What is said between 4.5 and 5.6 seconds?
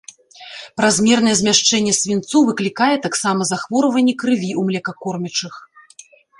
ў млекакормячых.